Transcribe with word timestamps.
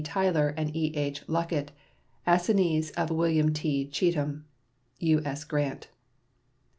B. 0.01 0.03
Tyler 0.05 0.49
and 0.57 0.75
E.H. 0.75 1.27
Luckett, 1.27 1.67
assignees 2.25 2.89
of 2.97 3.11
William 3.11 3.53
T. 3.53 3.85
Cheatham." 3.85 4.45
U.S. 4.97 5.43
GRANT. 5.43 5.89